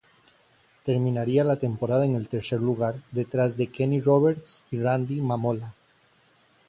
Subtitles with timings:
[0.83, 5.75] Terminaría la temporada en el tercer lugar detrás de Kenny Roberts y Randy Mamola.